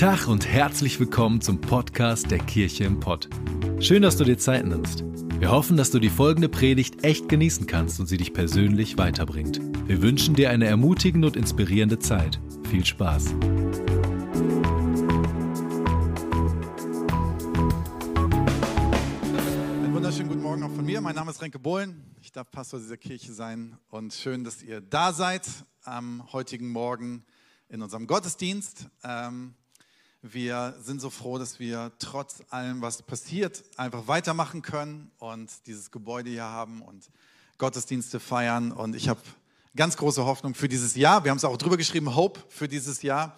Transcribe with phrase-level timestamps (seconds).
[0.00, 3.28] Tag und herzlich willkommen zum Podcast der Kirche im Pott.
[3.80, 5.04] Schön, dass du dir Zeit nimmst.
[5.38, 9.60] Wir hoffen, dass du die folgende Predigt echt genießen kannst und sie dich persönlich weiterbringt.
[9.86, 12.40] Wir wünschen dir eine ermutigende und inspirierende Zeit.
[12.70, 13.32] Viel Spaß.
[19.82, 21.02] Einen wunderschönen guten Morgen auch von mir.
[21.02, 22.16] Mein Name ist Renke Bohlen.
[22.22, 25.46] Ich darf Pastor dieser Kirche sein und schön, dass ihr da seid
[25.84, 27.22] am heutigen Morgen
[27.68, 28.88] in unserem Gottesdienst.
[29.04, 29.56] Ähm,
[30.22, 35.90] wir sind so froh, dass wir trotz allem, was passiert, einfach weitermachen können und dieses
[35.90, 37.08] Gebäude hier haben und
[37.56, 38.70] Gottesdienste feiern.
[38.72, 39.20] Und ich habe
[39.74, 41.24] ganz große Hoffnung für dieses Jahr.
[41.24, 43.36] Wir haben es auch drüber geschrieben, Hope für dieses Jahr.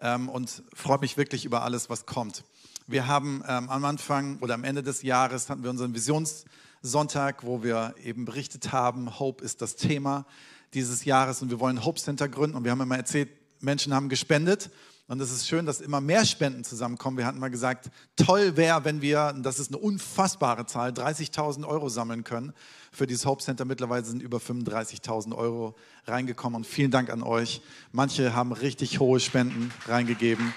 [0.00, 2.44] Ähm, und freue mich wirklich über alles, was kommt.
[2.86, 7.62] Wir haben ähm, am Anfang oder am Ende des Jahres hatten wir unseren Visionssonntag, wo
[7.62, 10.26] wir eben berichtet haben, Hope ist das Thema
[10.74, 12.56] dieses Jahres und wir wollen Hope Center gründen.
[12.56, 14.70] Und wir haben immer erzählt, Menschen haben gespendet
[15.08, 17.16] und es ist schön, dass immer mehr Spenden zusammenkommen.
[17.16, 21.88] Wir hatten mal gesagt, toll wäre, wenn wir, das ist eine unfassbare Zahl, 30.000 Euro
[21.88, 22.52] sammeln können
[22.90, 23.64] für dieses Hope Center.
[23.64, 25.76] Mittlerweile sind über 35.000 Euro
[26.06, 27.62] reingekommen und vielen Dank an euch.
[27.92, 30.52] Manche haben richtig hohe Spenden reingegeben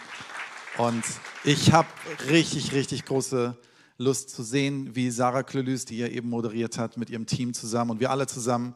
[0.79, 1.03] und
[1.43, 1.87] ich habe
[2.29, 3.55] richtig, richtig große
[3.99, 7.91] Lust zu sehen, wie Sarah Klölüs, die ihr eben moderiert hat, mit ihrem Team zusammen
[7.91, 8.75] und wir alle zusammen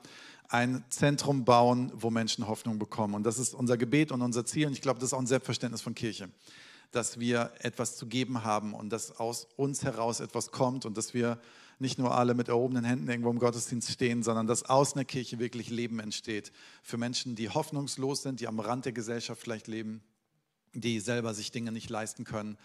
[0.53, 3.15] ein Zentrum bauen, wo Menschen Hoffnung bekommen.
[3.15, 4.67] Und das ist unser Gebet und unser Ziel.
[4.67, 6.29] Und ich glaube, das ist auch ein Selbstverständnis von Kirche,
[6.91, 11.15] dass wir etwas zu geben haben und dass aus uns heraus etwas kommt und dass
[11.15, 11.39] wir
[11.79, 15.39] nicht nur alle mit erhobenen Händen irgendwo im Gottesdienst stehen, sondern dass aus einer Kirche
[15.39, 16.51] wirklich Leben entsteht
[16.83, 20.03] für Menschen, die hoffnungslos sind, die am Rand der Gesellschaft vielleicht leben,
[20.75, 22.59] die selber sich Dinge nicht leisten können.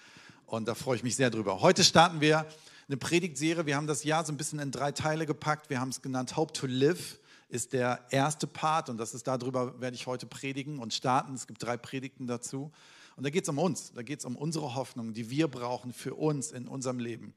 [0.44, 1.62] Und da freue ich mich sehr drüber.
[1.62, 2.44] Heute starten wir
[2.86, 3.64] eine Predigtserie.
[3.64, 5.70] Wir haben das Jahr so ein bisschen in drei Teile gepackt.
[5.70, 7.18] Wir haben es genannt Hope to Live
[7.48, 11.34] ist der erste Part und das ist darüber werde ich heute predigen und starten.
[11.34, 12.70] Es gibt drei Predigten dazu.
[13.16, 15.92] Und da geht es um uns, da geht es um unsere Hoffnung, die wir brauchen
[15.92, 17.34] für uns in unserem Leben.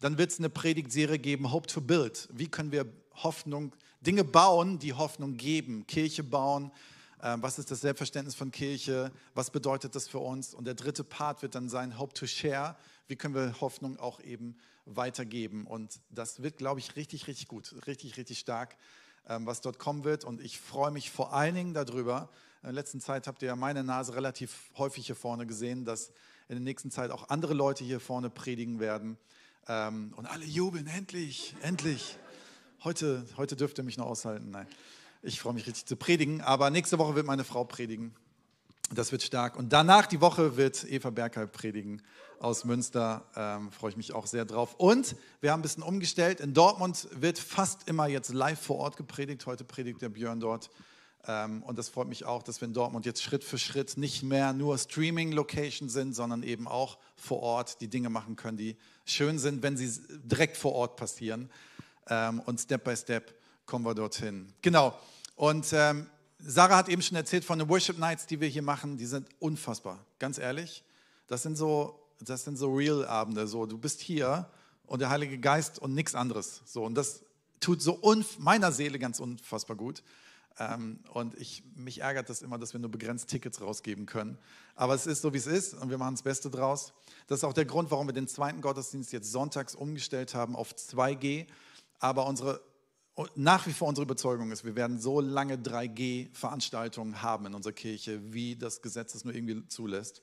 [0.00, 2.28] Dann wird es eine Predigtserie geben, Hope to Build.
[2.32, 2.86] Wie können wir
[3.22, 6.72] Hoffnung, Dinge bauen, die Hoffnung geben, Kirche bauen.
[7.20, 9.12] Äh, was ist das Selbstverständnis von Kirche?
[9.34, 10.54] Was bedeutet das für uns?
[10.54, 12.76] Und der dritte Part wird dann sein, Hope to Share.
[13.08, 15.66] Wie können wir Hoffnung auch eben weitergeben?
[15.66, 18.76] Und das wird, glaube ich, richtig, richtig gut, richtig, richtig stark.
[19.28, 20.24] Ähm, was dort kommen wird.
[20.24, 22.28] Und ich freue mich vor allen Dingen darüber.
[22.62, 26.08] In der letzten Zeit habt ihr ja meine Nase relativ häufig hier vorne gesehen, dass
[26.48, 29.18] in der nächsten Zeit auch andere Leute hier vorne predigen werden.
[29.68, 32.16] Ähm, und alle jubeln, endlich, endlich.
[32.82, 34.50] Heute, heute dürft ihr mich noch aushalten.
[34.50, 34.66] Nein,
[35.22, 36.40] ich freue mich richtig zu predigen.
[36.40, 38.14] Aber nächste Woche wird meine Frau predigen.
[38.92, 39.56] Das wird stark.
[39.56, 42.02] Und danach die Woche wird Eva Berghalb predigen
[42.40, 43.24] aus Münster.
[43.36, 44.74] Ähm, freue ich mich auch sehr drauf.
[44.78, 46.40] Und wir haben ein bisschen umgestellt.
[46.40, 49.46] In Dortmund wird fast immer jetzt live vor Ort gepredigt.
[49.46, 50.70] Heute predigt der Björn dort.
[51.28, 54.24] Ähm, und das freut mich auch, dass wir in Dortmund jetzt Schritt für Schritt nicht
[54.24, 59.38] mehr nur Streaming-Location sind, sondern eben auch vor Ort die Dinge machen können, die schön
[59.38, 59.88] sind, wenn sie
[60.24, 61.48] direkt vor Ort passieren.
[62.08, 63.34] Ähm, und Step by Step
[63.66, 64.52] kommen wir dorthin.
[64.62, 64.98] Genau.
[65.36, 66.06] Und ähm,
[66.44, 68.96] Sarah hat eben schon erzählt von den Worship Nights, die wir hier machen.
[68.96, 70.82] Die sind unfassbar, ganz ehrlich.
[71.26, 73.46] Das sind so, das sind so Real-Abende.
[73.46, 74.48] So, du bist hier
[74.86, 76.62] und der Heilige Geist und nichts anderes.
[76.64, 77.22] So, und das
[77.60, 78.00] tut so
[78.38, 80.02] meiner Seele ganz unfassbar gut.
[80.58, 84.38] Ähm, und ich, mich ärgert das immer, dass wir nur begrenzt Tickets rausgeben können.
[84.74, 86.92] Aber es ist so, wie es ist und wir machen das Beste draus.
[87.28, 90.72] Das ist auch der Grund, warum wir den zweiten Gottesdienst jetzt sonntags umgestellt haben auf
[90.72, 91.46] 2G.
[91.98, 92.60] Aber unsere
[93.34, 98.32] nach wie vor unsere Überzeugung ist, wir werden so lange 3G-Veranstaltungen haben in unserer Kirche,
[98.32, 100.22] wie das Gesetz es nur irgendwie zulässt,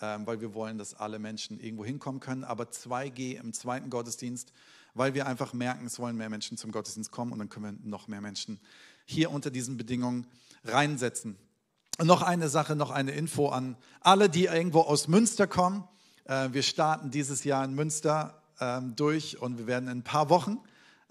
[0.00, 2.44] ähm, weil wir wollen, dass alle Menschen irgendwo hinkommen können.
[2.44, 4.52] Aber 2G im zweiten Gottesdienst,
[4.94, 7.88] weil wir einfach merken, es wollen mehr Menschen zum Gottesdienst kommen und dann können wir
[7.88, 8.60] noch mehr Menschen
[9.04, 10.26] hier unter diesen Bedingungen
[10.64, 11.36] reinsetzen.
[11.98, 15.84] Und noch eine Sache, noch eine Info an alle, die irgendwo aus Münster kommen.
[16.24, 20.30] Äh, wir starten dieses Jahr in Münster ähm, durch und wir werden in ein paar
[20.30, 20.60] Wochen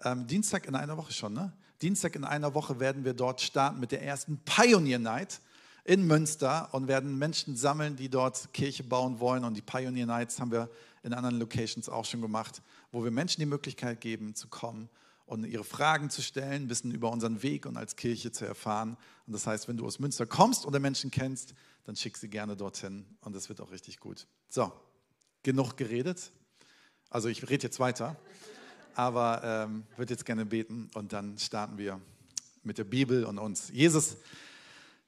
[0.04, 1.54] ähm, Dienstag in einer Woche schon, ne?
[1.81, 5.40] Dienstag in einer Woche werden wir dort starten mit der ersten Pioneer Night
[5.86, 9.46] in Münster und werden Menschen sammeln, die dort Kirche bauen wollen.
[9.46, 10.69] Und die Pioneer Nights haben wir
[11.04, 12.62] in anderen Locations auch schon gemacht,
[12.92, 14.90] wo wir Menschen die Möglichkeit geben, zu kommen
[15.25, 18.98] und ihre Fragen zu stellen, ein bisschen über unseren Weg und als Kirche zu erfahren.
[19.25, 21.54] Und das heißt, wenn du aus Münster kommst oder Menschen kennst,
[21.86, 24.28] dann schick sie gerne dorthin und das wird auch richtig gut.
[24.50, 24.72] So,
[25.44, 26.31] genug geredet.
[27.10, 28.18] Also ich rede jetzt weiter
[29.00, 32.01] aber ähm, würde jetzt gerne beten und dann starten wir
[32.63, 33.69] mit der Bibel und uns.
[33.69, 34.18] Jesus,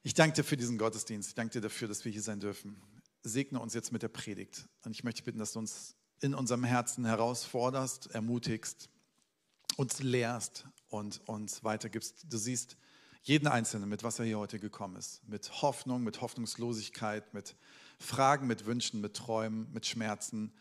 [0.02, 1.28] ich danke dir für diesen Gottesdienst.
[1.28, 2.80] Ich danke dir dafür, dass wir hier sein dürfen.
[3.22, 4.66] Segne uns jetzt mit der Predigt.
[4.86, 8.88] Und ich möchte bitten, dass du uns in unserem Herzen herausforderst, ermutigst,
[9.76, 12.24] uns lehrst und uns weitergibst.
[12.30, 12.78] Du siehst
[13.20, 15.20] jeden Einzelnen, mit was er hier heute gekommen ist.
[15.28, 17.56] Mit Hoffnung, mit Hoffnungslosigkeit, mit
[17.98, 20.54] Fragen, mit Wünschen, mit Träumen, mit Schmerzen.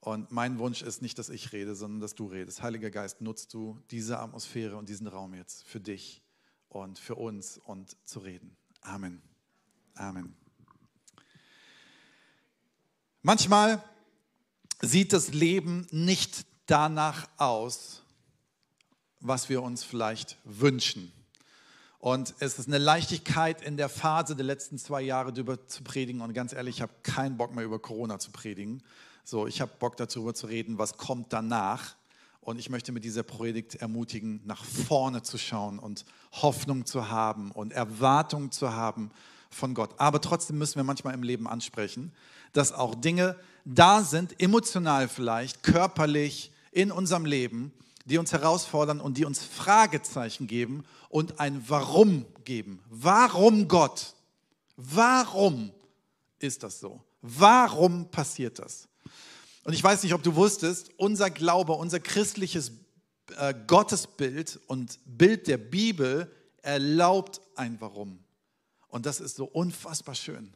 [0.00, 2.62] Und mein Wunsch ist nicht, dass ich rede, sondern dass du redest.
[2.62, 6.22] Heiliger Geist, nutzt du diese Atmosphäre und diesen Raum jetzt für dich
[6.68, 8.56] und für uns und zu reden.
[8.80, 9.20] Amen.
[9.94, 10.34] Amen.
[13.22, 13.84] Manchmal
[14.80, 18.02] sieht das Leben nicht danach aus,
[19.20, 21.12] was wir uns vielleicht wünschen.
[21.98, 26.22] Und es ist eine Leichtigkeit in der Phase der letzten zwei Jahre darüber zu predigen.
[26.22, 28.82] Und ganz ehrlich, ich habe keinen Bock mehr über Corona zu predigen.
[29.24, 31.96] So, ich habe Bock darüber zu reden, was kommt danach.
[32.40, 37.50] Und ich möchte mit dieser Predigt ermutigen, nach vorne zu schauen und Hoffnung zu haben
[37.50, 39.10] und Erwartung zu haben
[39.50, 39.90] von Gott.
[39.98, 42.12] Aber trotzdem müssen wir manchmal im Leben ansprechen,
[42.52, 47.72] dass auch Dinge da sind, emotional vielleicht, körperlich in unserem Leben,
[48.06, 52.82] die uns herausfordern und die uns Fragezeichen geben und ein Warum geben.
[52.88, 54.14] Warum Gott?
[54.76, 55.70] Warum
[56.38, 57.00] ist das so?
[57.20, 58.88] Warum passiert das?
[59.64, 62.72] Und ich weiß nicht, ob du wusstest, unser Glaube, unser christliches
[63.36, 66.30] äh, Gottesbild und Bild der Bibel
[66.62, 68.24] erlaubt ein Warum.
[68.88, 70.52] Und das ist so unfassbar schön.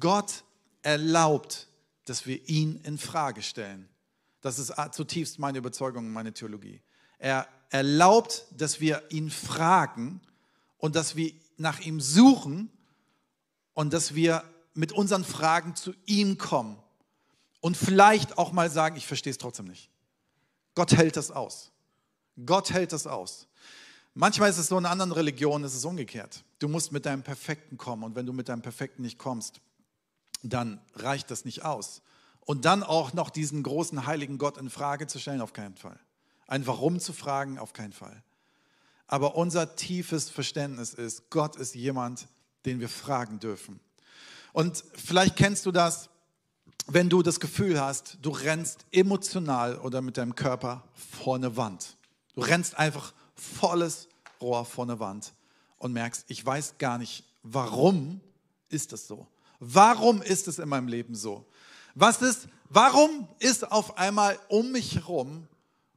[0.00, 0.44] Gott
[0.82, 1.68] erlaubt,
[2.04, 3.88] dass wir ihn in Frage stellen.
[4.40, 6.80] Das ist zutiefst meine Überzeugung meine Theologie.
[7.18, 10.20] Er erlaubt, dass wir ihn fragen
[10.78, 12.70] und dass wir nach ihm suchen
[13.74, 14.44] und dass wir
[14.74, 16.78] mit unseren Fragen zu ihm kommen
[17.66, 19.90] und vielleicht auch mal sagen, ich verstehe es trotzdem nicht.
[20.76, 21.72] Gott hält das aus.
[22.44, 23.48] Gott hält das aus.
[24.14, 26.44] Manchmal ist es so in anderen Religionen, ist es umgekehrt.
[26.60, 29.60] Du musst mit deinem Perfekten kommen und wenn du mit deinem Perfekten nicht kommst,
[30.44, 32.02] dann reicht das nicht aus.
[32.38, 35.98] Und dann auch noch diesen großen heiligen Gott in Frage zu stellen, auf keinen Fall.
[36.46, 38.22] Ein Warum zu fragen, auf keinen Fall.
[39.08, 42.28] Aber unser tiefes Verständnis ist, Gott ist jemand,
[42.64, 43.80] den wir fragen dürfen.
[44.52, 46.10] Und vielleicht kennst du das,
[46.86, 51.96] wenn du das Gefühl hast, du rennst emotional oder mit deinem Körper vor eine Wand.
[52.34, 54.08] Du rennst einfach volles
[54.40, 55.32] Rohr vor eine Wand
[55.78, 58.20] und merkst, ich weiß gar nicht, warum
[58.68, 59.26] ist das so?
[59.58, 61.46] Warum ist es in meinem Leben so?
[61.94, 65.48] Was ist, warum ist auf einmal um mich herum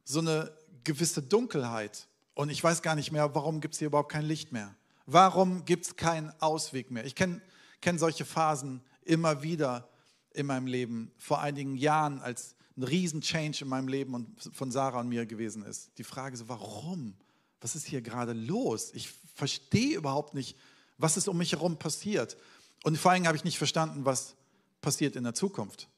[0.04, 0.50] so eine
[0.82, 2.06] gewisse Dunkelheit?
[2.34, 4.74] Und ich weiß gar nicht mehr, warum gibt es hier überhaupt kein Licht mehr?
[5.06, 7.04] Warum gibt es keinen Ausweg mehr?
[7.04, 7.42] Ich kenne
[7.80, 9.88] kenn solche Phasen immer wieder
[10.32, 15.00] in meinem Leben, vor einigen Jahren, als ein Riesen-Change in meinem Leben und von Sarah
[15.00, 15.90] und mir gewesen ist.
[15.98, 17.14] Die Frage so, warum?
[17.60, 18.90] Was ist hier gerade los?
[18.94, 20.56] Ich verstehe überhaupt nicht,
[20.98, 22.36] was ist um mich herum passiert.
[22.84, 24.34] Und vor allem habe ich nicht verstanden, was
[24.80, 25.88] passiert in der Zukunft.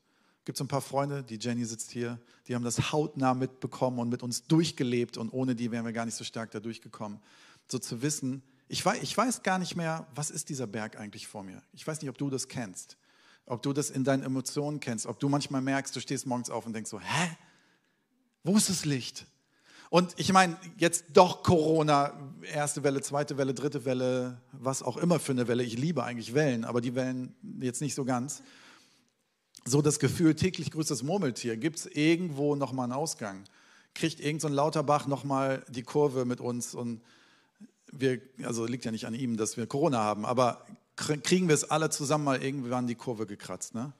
[0.44, 2.18] Gibt es ein paar Freunde, die Jenny sitzt hier,
[2.48, 6.04] die haben das hautnah mitbekommen und mit uns durchgelebt und ohne die wären wir gar
[6.04, 7.20] nicht so stark da durchgekommen.
[7.68, 11.28] So zu wissen, ich weiß, ich weiß gar nicht mehr, was ist dieser Berg eigentlich
[11.28, 11.62] vor mir.
[11.72, 12.96] Ich weiß nicht, ob du das kennst
[13.46, 16.66] ob du das in deinen Emotionen kennst, ob du manchmal merkst, du stehst morgens auf
[16.66, 17.36] und denkst so, hä?
[18.44, 19.26] Wo ist das Licht?
[19.90, 22.14] Und ich meine, jetzt doch Corona,
[22.50, 25.62] erste Welle, zweite Welle, dritte Welle, was auch immer für eine Welle.
[25.62, 28.42] Ich liebe eigentlich Wellen, aber die Wellen jetzt nicht so ganz.
[29.66, 31.58] So das Gefühl, täglich grüßt das Murmeltier.
[31.58, 33.44] Gibt es irgendwo nochmal einen Ausgang?
[33.94, 36.74] Kriegt irgend so ein Lauterbach nochmal die Kurve mit uns?
[36.74, 37.02] Und
[37.92, 40.64] wir, also liegt ja nicht an ihm, dass wir Corona haben, aber
[41.22, 43.74] kriegen wir es alle zusammen mal irgendwann die Kurve gekratzt.
[43.74, 43.92] Ne?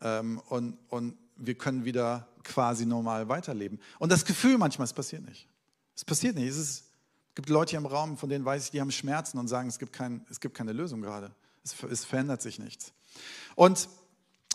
[0.00, 3.80] Ähm, und, und wir können wieder quasi normal weiterleben.
[3.98, 5.48] Und das Gefühl manchmal, es passiert nicht.
[5.96, 6.48] Es passiert nicht.
[6.48, 9.38] Es, ist, es gibt Leute hier im Raum, von denen weiß ich, die haben Schmerzen
[9.38, 11.30] und sagen, es gibt, kein, es gibt keine Lösung gerade.
[11.64, 12.92] Es, es verändert sich nichts.
[13.54, 13.88] Und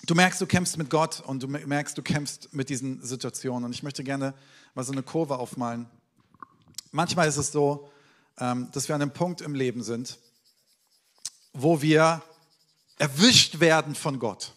[0.05, 3.65] du merkst, du kämpfst mit Gott und du merkst, du kämpfst mit diesen Situationen.
[3.65, 4.33] Und ich möchte gerne
[4.75, 5.87] mal so eine Kurve aufmalen.
[6.91, 7.89] Manchmal ist es so,
[8.39, 10.19] ähm, dass wir an einem Punkt im Leben sind,
[11.53, 12.21] wo wir
[12.97, 14.53] erwischt werden von Gott.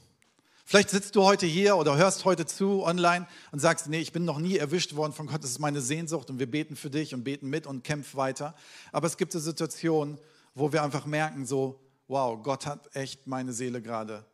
[0.64, 4.24] Vielleicht sitzt du heute hier oder hörst heute zu online und sagst, nee, ich bin
[4.24, 7.14] noch nie erwischt worden von Gott, das ist meine Sehnsucht und wir beten für dich
[7.14, 8.54] und beten mit und kämpfen weiter.
[8.90, 10.18] Aber es gibt eine Situation,
[10.54, 14.24] wo wir einfach merken, so, wow, Gott hat echt meine Seele gerade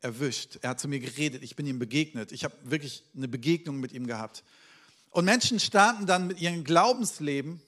[0.00, 0.58] erwischt.
[0.62, 2.32] Er hat zu mir geredet, ich bin ihm begegnet.
[2.32, 4.44] Ich habe wirklich eine Begegnung mit ihm gehabt.
[5.10, 7.60] Und Menschen starten dann mit ihrem Glaubensleben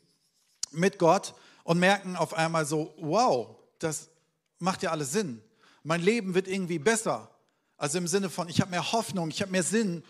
[0.70, 1.34] mit Gott
[1.64, 4.10] und merken auf einmal so, wow, das
[4.58, 5.42] macht ja alles Sinn.
[5.82, 7.30] Mein Leben wird irgendwie besser.
[7.76, 10.02] Also im Sinne von, ich habe mehr Hoffnung, ich habe mehr Sinn,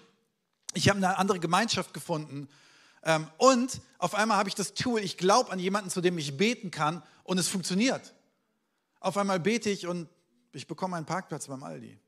[0.75, 2.49] ich habe eine andere Gemeinschaft gefunden.
[3.03, 6.37] Ähm, und auf einmal habe ich das Tool, ich glaube an jemanden, zu dem ich
[6.37, 8.15] beten kann und es funktioniert.
[9.01, 10.09] Auf einmal bete ich und
[10.53, 11.99] ich bekomme einen Parkplatz beim Aldi.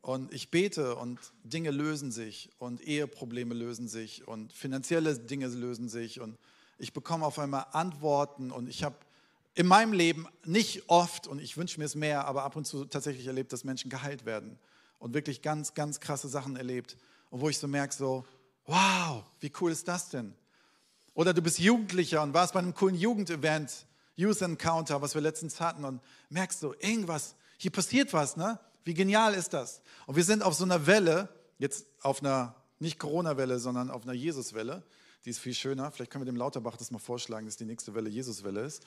[0.00, 5.88] Und ich bete und Dinge lösen sich und Eheprobleme lösen sich und finanzielle Dinge lösen
[5.88, 6.38] sich und
[6.78, 8.96] ich bekomme auf einmal Antworten und ich habe
[9.56, 12.84] in meinem Leben nicht oft, und ich wünsche mir es mehr, aber ab und zu
[12.84, 14.58] tatsächlich erlebt, dass Menschen geheilt werden
[14.98, 16.96] und wirklich ganz, ganz krasse Sachen erlebt.
[17.30, 18.26] Und wo ich so merke, so,
[18.66, 20.34] wow, wie cool ist das denn?
[21.14, 25.58] Oder du bist Jugendlicher und warst bei einem coolen Jugendevent, Youth Encounter, was wir letztens
[25.58, 28.60] hatten und merkst so, irgendwas, hier passiert was, ne?
[28.84, 29.80] Wie genial ist das?
[30.06, 34.12] Und wir sind auf so einer Welle, jetzt auf einer, nicht Corona-Welle, sondern auf einer
[34.12, 34.82] Jesus-Welle.
[35.24, 35.90] Die ist viel schöner.
[35.90, 38.84] Vielleicht können wir dem Lauterbach das mal vorschlagen, dass die nächste Welle Jesus-Welle ist.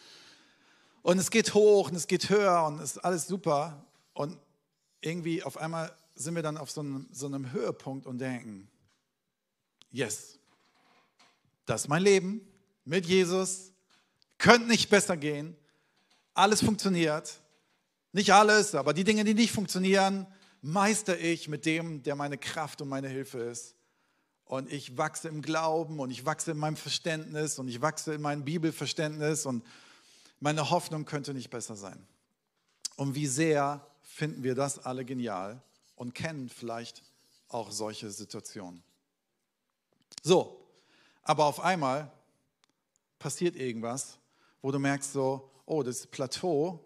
[1.01, 3.85] Und es geht hoch und es geht höher und es ist alles super.
[4.13, 4.37] Und
[5.01, 8.69] irgendwie auf einmal sind wir dann auf so einem, so einem Höhepunkt und denken,
[9.91, 10.37] yes,
[11.65, 12.41] das ist mein Leben
[12.83, 13.71] mit Jesus,
[14.37, 15.55] könnte nicht besser gehen,
[16.33, 17.39] alles funktioniert,
[18.11, 20.25] nicht alles, aber die Dinge, die nicht funktionieren,
[20.61, 23.75] meister ich mit dem, der meine Kraft und meine Hilfe ist.
[24.45, 28.21] Und ich wachse im Glauben und ich wachse in meinem Verständnis und ich wachse in
[28.21, 29.63] meinem Bibelverständnis und
[30.39, 32.05] meine Hoffnung könnte nicht besser sein.
[32.95, 35.61] Und wie sehr finden wir das alle genial
[35.95, 37.03] und kennen vielleicht
[37.47, 38.83] auch solche Situationen.
[40.23, 40.65] So,
[41.23, 42.11] aber auf einmal
[43.17, 44.17] passiert irgendwas,
[44.61, 46.83] wo du merkst so, oh, das Plateau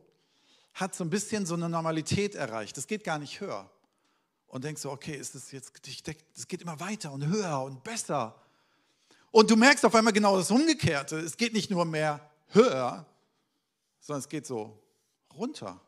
[0.74, 2.76] hat so ein bisschen so eine Normalität erreicht.
[2.78, 3.70] Das geht gar nicht höher.
[4.48, 5.72] Und denkst so, okay, ist das jetzt,
[6.36, 8.36] es geht immer weiter und höher und besser.
[9.32, 11.18] Und du merkst auf einmal genau das Umgekehrte.
[11.20, 12.20] Es geht nicht nur mehr
[12.50, 13.06] höher,
[14.04, 14.78] sondern es geht so
[15.34, 15.80] runter.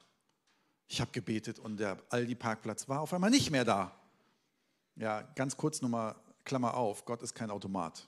[0.88, 3.94] Ich habe gebetet und der Aldi-Parkplatz war auf einmal nicht mehr da.
[4.96, 8.08] Ja, ganz kurz nochmal, Klammer auf, Gott ist kein Automat.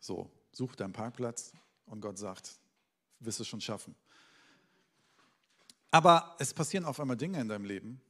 [0.00, 1.52] So, such deinen Parkplatz
[1.84, 2.58] und Gott sagt,
[3.20, 3.94] wirst du es schon schaffen.
[5.90, 8.00] Aber es passieren auf einmal Dinge in deinem Leben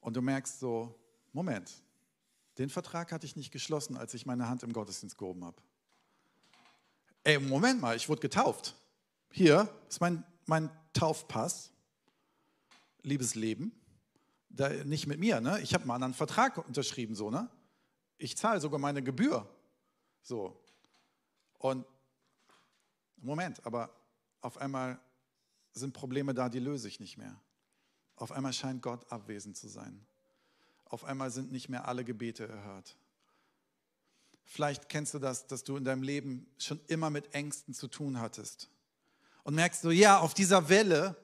[0.00, 0.94] und du merkst so,
[1.32, 1.72] Moment,
[2.58, 5.60] den Vertrag hatte ich nicht geschlossen, als ich meine Hand im Gottesdienst gehoben habe.
[7.24, 8.76] Ey, Moment mal, ich wurde getauft.
[9.36, 11.72] Hier ist mein, mein Taufpass,
[13.02, 13.72] liebes Leben.
[14.48, 15.60] Da, nicht mit mir, ne?
[15.60, 17.50] Ich habe mal einen Vertrag unterschrieben, so, ne?
[18.16, 19.52] Ich zahle sogar meine Gebühr.
[20.22, 20.56] So.
[21.58, 21.84] Und
[23.16, 23.90] Moment, aber
[24.40, 25.00] auf einmal
[25.72, 27.34] sind Probleme da, die löse ich nicht mehr.
[28.14, 30.06] Auf einmal scheint Gott abwesend zu sein.
[30.84, 32.96] Auf einmal sind nicht mehr alle Gebete erhört.
[34.44, 38.20] Vielleicht kennst du das, dass du in deinem Leben schon immer mit Ängsten zu tun
[38.20, 38.70] hattest.
[39.44, 41.16] Und merkst du, ja, auf dieser Welle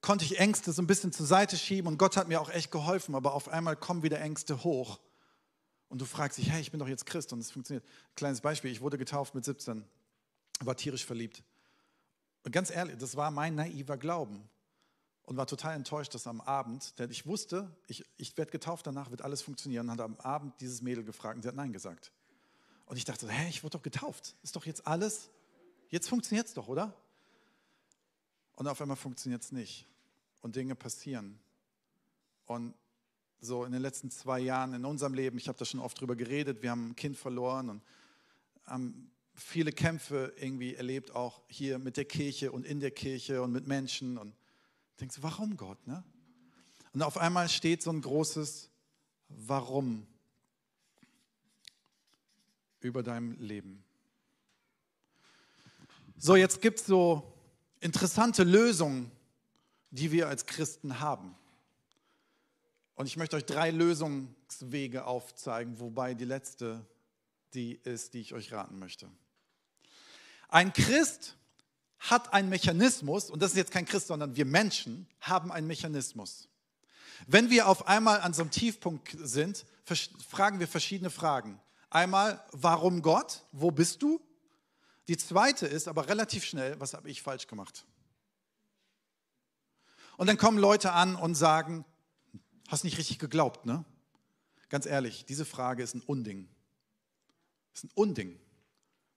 [0.00, 2.70] konnte ich Ängste so ein bisschen zur Seite schieben und Gott hat mir auch echt
[2.70, 5.00] geholfen, aber auf einmal kommen wieder Ängste hoch.
[5.88, 7.84] Und du fragst dich, hey, ich bin doch jetzt Christ und es funktioniert.
[8.16, 9.84] Kleines Beispiel, ich wurde getauft mit 17,
[10.60, 11.42] war tierisch verliebt.
[12.44, 14.48] Und ganz ehrlich, das war mein naiver Glauben
[15.22, 19.10] und war total enttäuscht, dass am Abend, denn ich wusste, ich, ich werde getauft, danach
[19.10, 22.10] wird alles funktionieren, und hat am Abend dieses Mädel gefragt und sie hat Nein gesagt.
[22.86, 25.30] Und ich dachte, hä, ich wurde doch getauft, ist doch jetzt alles,
[25.90, 26.92] jetzt funktioniert es doch, oder?
[28.62, 29.88] Und auf einmal funktioniert es nicht
[30.40, 31.40] und Dinge passieren.
[32.46, 32.74] Und
[33.40, 36.14] so in den letzten zwei Jahren in unserem Leben, ich habe da schon oft drüber
[36.14, 37.82] geredet, wir haben ein Kind verloren und
[38.64, 43.50] haben viele Kämpfe irgendwie erlebt, auch hier mit der Kirche und in der Kirche und
[43.50, 44.16] mit Menschen.
[44.16, 44.32] Und
[45.00, 45.84] denkst du, warum Gott?
[45.88, 46.04] Ne?
[46.92, 48.70] Und auf einmal steht so ein großes
[49.28, 50.06] Warum
[52.78, 53.82] über deinem Leben.
[56.16, 57.28] So, jetzt gibt es so
[57.82, 59.10] interessante Lösungen,
[59.90, 61.34] die wir als Christen haben.
[62.94, 66.86] Und ich möchte euch drei Lösungswege aufzeigen, wobei die letzte
[67.54, 69.08] die ist, die ich euch raten möchte.
[70.48, 71.36] Ein Christ
[71.98, 76.48] hat einen Mechanismus, und das ist jetzt kein Christ, sondern wir Menschen haben einen Mechanismus.
[77.26, 79.66] Wenn wir auf einmal an so einem Tiefpunkt sind,
[80.28, 81.60] fragen wir verschiedene Fragen.
[81.90, 83.42] Einmal, warum Gott?
[83.52, 84.20] Wo bist du?
[85.08, 87.86] Die zweite ist aber relativ schnell, was habe ich falsch gemacht?
[90.16, 91.84] Und dann kommen Leute an und sagen,
[92.68, 93.84] hast nicht richtig geglaubt, ne?
[94.68, 96.48] Ganz ehrlich, diese Frage ist ein Unding.
[97.74, 98.40] Ist ein Unding.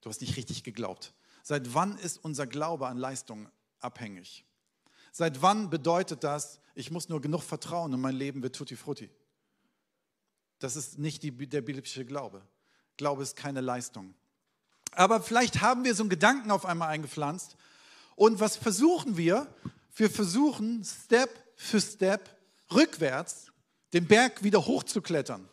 [0.02, 1.14] Du hast nicht richtig geglaubt.
[1.44, 3.50] Seit wann ist unser Glaube an Leistung
[3.80, 4.46] abhängig?
[5.12, 9.10] Seit wann bedeutet das, ich muss nur genug vertrauen und mein Leben wird tutti frutti?
[10.60, 12.42] Das ist nicht die, der biblische Glaube.
[12.98, 14.14] Glaube ist keine Leistung.
[14.98, 17.56] Aber vielleicht haben wir so einen Gedanken auf einmal eingepflanzt.
[18.16, 19.48] Und was versuchen wir?
[19.96, 22.30] Wir versuchen Step für Step
[22.72, 23.52] rückwärts
[23.94, 25.48] den Berg wieder hochzuklettern.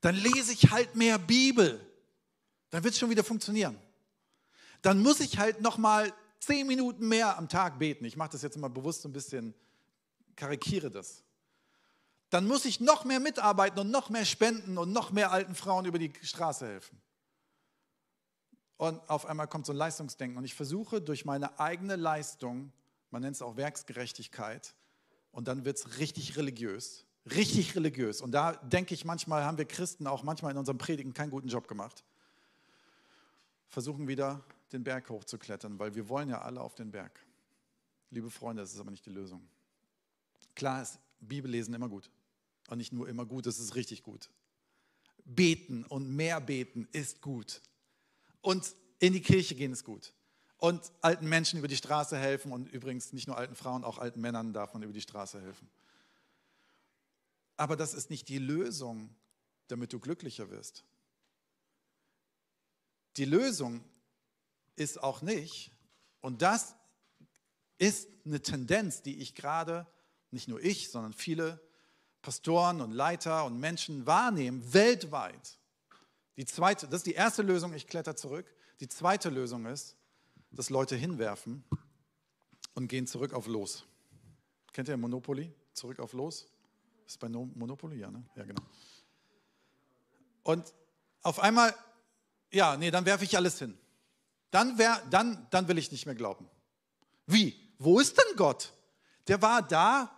[0.00, 1.80] Dann lese ich halt mehr Bibel.
[2.70, 3.76] Dann wird es schon wieder funktionieren
[4.82, 8.04] dann muss ich halt noch mal zehn Minuten mehr am Tag beten.
[8.04, 9.54] Ich mache das jetzt immer bewusst so ein bisschen,
[10.36, 11.22] karikiere das.
[12.30, 15.84] Dann muss ich noch mehr mitarbeiten und noch mehr spenden und noch mehr alten Frauen
[15.84, 17.00] über die Straße helfen.
[18.80, 20.38] Und auf einmal kommt so ein Leistungsdenken.
[20.38, 22.72] Und ich versuche durch meine eigene Leistung,
[23.10, 24.74] man nennt es auch Werksgerechtigkeit,
[25.32, 27.04] und dann wird es richtig religiös.
[27.30, 28.22] Richtig religiös.
[28.22, 31.48] Und da denke ich, manchmal haben wir Christen auch manchmal in unserem Predigen keinen guten
[31.48, 32.02] Job gemacht.
[33.68, 37.20] Versuchen wieder den Berg hochzuklettern, weil wir wollen ja alle auf den Berg.
[38.08, 39.46] Liebe Freunde, das ist aber nicht die Lösung.
[40.54, 42.10] Klar ist Bibellesen immer gut.
[42.70, 44.30] Und nicht nur immer gut, es ist richtig gut.
[45.26, 47.60] Beten und mehr beten ist gut.
[48.40, 50.12] Und in die Kirche gehen ist gut.
[50.56, 54.20] Und alten Menschen über die Straße helfen und übrigens nicht nur alten Frauen, auch alten
[54.20, 55.70] Männern darf man über die Straße helfen.
[57.56, 59.14] Aber das ist nicht die Lösung,
[59.68, 60.84] damit du glücklicher wirst.
[63.16, 63.84] Die Lösung
[64.76, 65.72] ist auch nicht,
[66.20, 66.74] und das
[67.78, 69.86] ist eine Tendenz, die ich gerade,
[70.30, 71.60] nicht nur ich, sondern viele
[72.22, 75.58] Pastoren und Leiter und Menschen wahrnehmen, weltweit.
[76.40, 78.46] Die zweite, das ist die erste Lösung, ich kletter zurück.
[78.80, 79.94] Die zweite Lösung ist,
[80.50, 81.62] dass Leute hinwerfen
[82.72, 83.84] und gehen zurück auf Los.
[84.72, 85.52] Kennt ihr Monopoly?
[85.74, 86.48] Zurück auf Los?
[87.06, 88.24] Ist bei Monopoly, ja, ne?
[88.36, 88.62] Ja, genau.
[90.42, 90.72] Und
[91.20, 91.74] auf einmal,
[92.50, 93.76] ja, nee, dann werfe ich alles hin.
[94.50, 96.48] Dann, wär, dann, dann will ich nicht mehr glauben.
[97.26, 97.54] Wie?
[97.76, 98.72] Wo ist denn Gott?
[99.28, 100.10] Der war da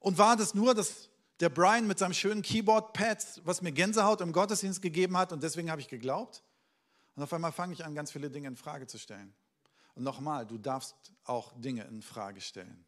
[0.00, 1.08] und war das nur, dass
[1.42, 5.72] der Brian mit seinem schönen Keyboard-Pad, was mir Gänsehaut im Gottesdienst gegeben hat und deswegen
[5.72, 6.44] habe ich geglaubt?
[7.16, 9.34] Und auf einmal fange ich an, ganz viele Dinge in Frage zu stellen.
[9.96, 10.94] Und nochmal, du darfst
[11.24, 12.84] auch Dinge in Frage stellen.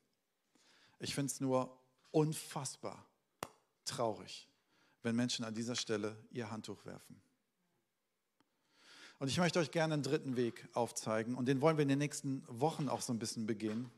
[1.00, 1.76] Ich finde es nur
[2.12, 3.04] unfassbar
[3.84, 4.49] traurig,
[5.02, 7.20] wenn Menschen an dieser Stelle ihr Handtuch werfen.
[9.18, 11.99] Und ich möchte euch gerne einen dritten Weg aufzeigen und den wollen wir in den
[11.99, 13.90] nächsten Wochen auch so ein bisschen begehen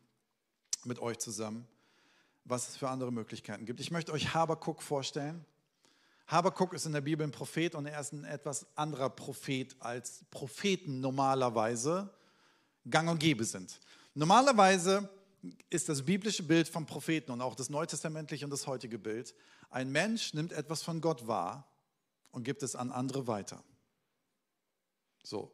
[0.85, 1.69] mit euch zusammen,
[2.49, 3.81] was es für andere Möglichkeiten gibt.
[3.81, 5.45] Ich möchte euch Habakuk vorstellen.
[6.29, 10.25] Habakuk ist in der Bibel ein Prophet und er ist ein etwas anderer Prophet als
[10.31, 12.13] Propheten normalerweise
[12.89, 13.81] gang und gäbe sind.
[14.15, 15.09] Normalerweise
[15.71, 19.35] ist das biblische Bild vom Propheten und auch das neutestamentliche und das heutige Bild,
[19.71, 21.69] ein Mensch nimmt etwas von Gott wahr
[22.31, 23.63] und gibt es an andere weiter.
[25.23, 25.53] So,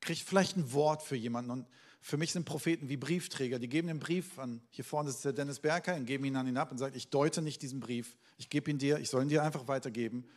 [0.00, 1.66] kriegt vielleicht ein Wort für jemanden und
[2.02, 5.32] für mich sind Propheten wie Briefträger, die geben den Brief an, hier vorne ist der
[5.32, 8.16] Dennis Berker, und geben ihn an ihn ab und sagen, ich deute nicht diesen Brief,
[8.38, 10.28] ich gebe ihn dir, ich soll ihn dir einfach weitergeben,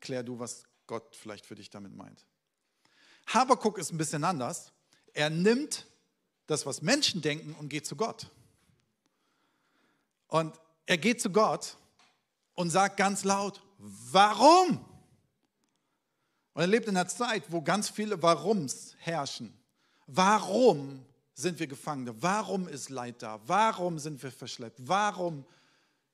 [0.00, 2.26] klär du, was Gott vielleicht für dich damit meint.
[3.28, 4.72] Habakuk ist ein bisschen anders.
[5.14, 5.86] Er nimmt
[6.46, 8.28] das, was Menschen denken und geht zu Gott.
[10.26, 11.78] Und er geht zu Gott
[12.54, 14.84] und sagt ganz laut, warum?
[16.54, 19.56] Und er lebt in einer Zeit, wo ganz viele Warums herrschen.
[20.06, 22.14] Warum sind wir Gefangene?
[22.22, 23.40] Warum ist Leid da?
[23.46, 24.78] Warum sind wir verschleppt?
[24.82, 25.44] Warum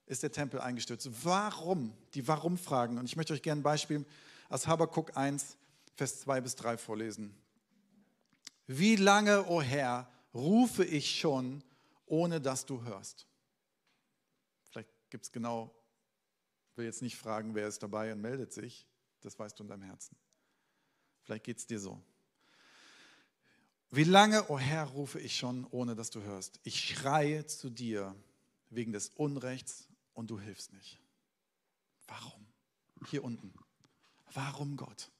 [0.06, 1.08] ist der Tempel eingestürzt?
[1.24, 1.92] Warum?
[2.14, 2.98] Die Warum-Fragen.
[2.98, 4.04] Und ich möchte euch gerne ein Beispiel
[4.48, 5.56] aus Habakkuk 1,
[5.94, 7.34] Vers 2 bis 3 vorlesen.
[8.66, 11.62] Wie lange, o oh Herr, rufe ich schon,
[12.06, 13.26] ohne dass du hörst?
[14.70, 15.74] Vielleicht gibt es genau,
[16.76, 18.86] will jetzt nicht fragen, wer ist dabei und meldet sich.
[19.20, 20.16] Das weißt du in deinem Herzen.
[21.22, 22.00] Vielleicht geht es dir so.
[23.90, 26.60] Wie lange, o oh Herr, rufe ich schon, ohne dass du hörst?
[26.62, 28.14] Ich schreie zu dir
[28.70, 31.00] wegen des Unrechts und du hilfst nicht.
[32.06, 32.46] Warum?
[33.08, 33.52] Hier unten.
[34.32, 35.10] Warum Gott?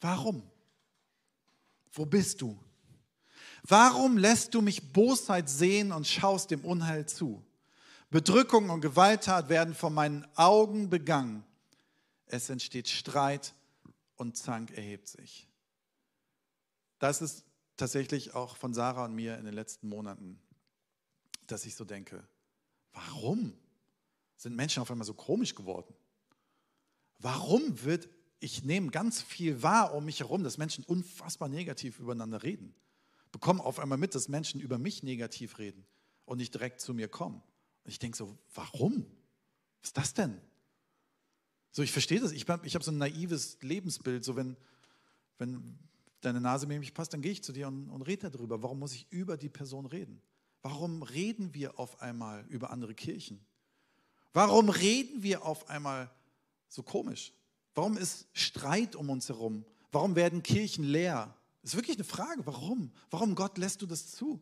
[0.00, 0.42] Warum?
[1.92, 2.58] Wo bist du?
[3.62, 7.42] Warum lässt du mich Bosheit sehen und schaust dem Unheil zu?
[8.10, 11.44] Bedrückung und Gewalttat werden vor meinen Augen begangen.
[12.26, 13.54] Es entsteht Streit
[14.16, 15.48] und Zank erhebt sich.
[16.98, 17.44] Das ist
[17.78, 20.38] tatsächlich auch von Sarah und mir in den letzten Monaten,
[21.46, 22.28] dass ich so denke,
[22.92, 23.54] warum
[24.36, 25.94] sind Menschen auf einmal so komisch geworden?
[27.18, 28.08] Warum wird,
[28.40, 32.74] ich nehme ganz viel wahr um mich herum, dass Menschen unfassbar negativ übereinander reden.
[33.32, 35.86] Bekomme auf einmal mit, dass Menschen über mich negativ reden
[36.24, 37.42] und nicht direkt zu mir kommen.
[37.84, 39.06] Und ich denke so, warum?
[39.80, 40.40] Was ist das denn?
[41.72, 42.32] So, ich verstehe das.
[42.32, 44.24] Ich habe ich hab so ein naives Lebensbild.
[44.24, 44.56] So, wenn,
[45.38, 45.78] wenn
[46.20, 48.62] deine Nase mir nicht passt, dann gehe ich zu dir und, und rede darüber.
[48.62, 50.20] Warum muss ich über die Person reden?
[50.62, 53.44] Warum reden wir auf einmal über andere Kirchen?
[54.32, 56.10] Warum reden wir auf einmal
[56.68, 57.32] so komisch?
[57.74, 59.64] Warum ist Streit um uns herum?
[59.92, 61.34] Warum werden Kirchen leer?
[61.62, 62.44] Das ist wirklich eine Frage.
[62.46, 62.92] Warum?
[63.10, 64.40] Warum, Gott, lässt du das zu?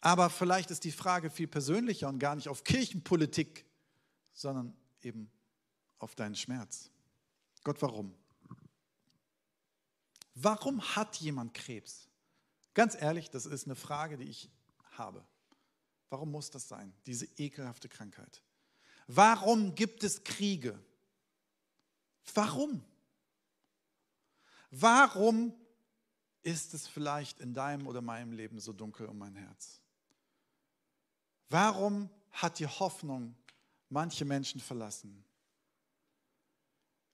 [0.00, 3.64] Aber vielleicht ist die Frage viel persönlicher und gar nicht auf Kirchenpolitik,
[4.32, 5.30] sondern eben
[5.98, 6.90] auf deinen Schmerz.
[7.64, 8.14] Gott, warum?
[10.38, 12.10] Warum hat jemand Krebs?
[12.74, 14.50] Ganz ehrlich, das ist eine Frage, die ich
[14.92, 15.24] habe.
[16.10, 18.42] Warum muss das sein, diese ekelhafte Krankheit?
[19.06, 20.78] Warum gibt es Kriege?
[22.34, 22.84] Warum?
[24.70, 25.54] Warum
[26.42, 29.80] ist es vielleicht in deinem oder meinem Leben so dunkel um mein Herz?
[31.48, 33.34] Warum hat die Hoffnung
[33.88, 35.24] manche Menschen verlassen?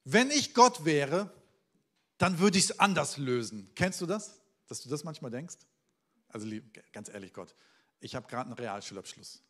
[0.03, 1.33] Wenn ich Gott wäre,
[2.23, 3.69] dann würde ich es anders lösen.
[3.75, 4.41] Kennst du das?
[4.69, 5.57] Dass du das manchmal denkst?
[6.29, 6.49] Also
[6.93, 7.57] ganz ehrlich, Gott,
[7.99, 9.43] ich habe gerade einen Realschulabschluss.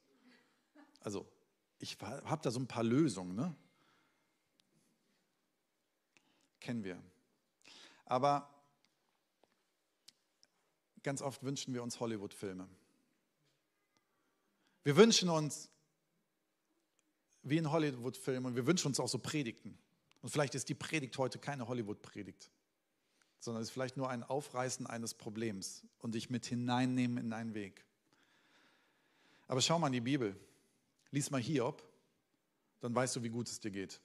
[1.00, 1.30] Also
[1.78, 3.36] ich habe da so ein paar Lösungen.
[3.36, 3.54] Ne?
[6.60, 6.98] Kennen wir.
[8.06, 8.48] Aber
[11.02, 12.66] ganz oft wünschen wir uns Hollywood-Filme.
[14.84, 15.68] Wir wünschen uns
[17.42, 19.78] wie in Hollywood-Filmen und wir wünschen uns auch so Predigten.
[20.22, 22.50] Und vielleicht ist die Predigt heute keine Hollywood-Predigt,
[23.42, 27.54] sondern es ist vielleicht nur ein Aufreißen eines Problems und dich mit hineinnehmen in einen
[27.54, 27.84] Weg.
[29.48, 30.36] Aber schau mal in die Bibel.
[31.10, 31.82] Lies mal Hiob,
[32.80, 34.00] dann weißt du, wie gut es dir geht.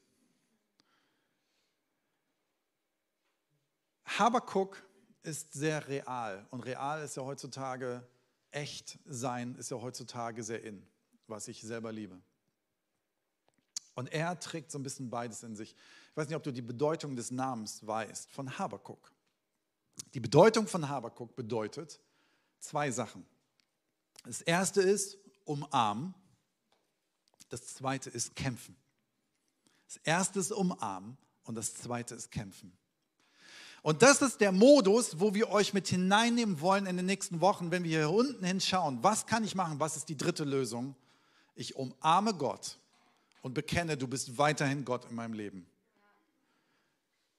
[4.06, 4.84] Habakuk
[5.21, 8.04] ist sehr real und real ist ja heutzutage
[8.50, 10.84] echt sein, ist ja heutzutage sehr in,
[11.28, 12.19] was ich selber liebe.
[13.93, 15.76] Und er trägt so ein bisschen beides in sich.
[16.10, 19.12] Ich weiß nicht, ob du die Bedeutung des Namens weißt von Habakuk.
[20.13, 21.99] Die Bedeutung von Habakuk bedeutet
[22.60, 23.25] zwei Sachen.
[24.25, 26.13] Das erste ist umarmen,
[27.49, 28.75] das zweite ist kämpfen.
[29.88, 32.77] Das erste ist umarmen und das zweite ist kämpfen.
[33.81, 37.71] Und das ist der Modus, wo wir euch mit hineinnehmen wollen in den nächsten Wochen,
[37.71, 39.01] wenn wir hier unten hinschauen.
[39.01, 39.79] Was kann ich machen?
[39.79, 40.95] Was ist die dritte Lösung?
[41.55, 42.79] Ich umarme Gott
[43.41, 45.65] und bekenne, du bist weiterhin Gott in meinem Leben.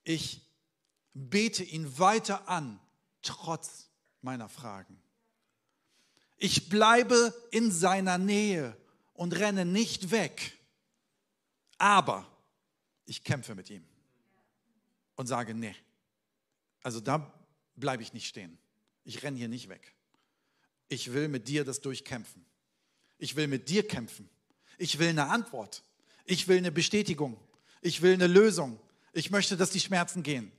[0.04, 0.47] Ich
[1.14, 2.80] bete ihn weiter an,
[3.22, 3.88] trotz
[4.22, 5.00] meiner Fragen.
[6.36, 8.76] Ich bleibe in seiner Nähe
[9.14, 10.56] und renne nicht weg,
[11.78, 12.26] aber
[13.04, 13.84] ich kämpfe mit ihm
[15.16, 15.74] und sage, nee,
[16.82, 17.32] also da
[17.74, 18.58] bleibe ich nicht stehen.
[19.04, 19.94] Ich renne hier nicht weg.
[20.88, 22.44] Ich will mit dir das durchkämpfen.
[23.18, 24.28] Ich will mit dir kämpfen.
[24.78, 25.82] Ich will eine Antwort.
[26.24, 27.36] Ich will eine Bestätigung.
[27.80, 28.78] Ich will eine Lösung.
[29.12, 30.52] Ich möchte, dass die Schmerzen gehen.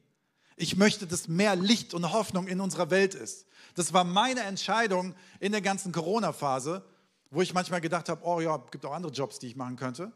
[0.62, 3.46] Ich möchte, dass mehr Licht und Hoffnung in unserer Welt ist.
[3.76, 6.86] Das war meine Entscheidung in der ganzen Corona-Phase,
[7.32, 10.12] wo ich manchmal gedacht habe, oh ja, gibt auch andere Jobs, die ich machen könnte.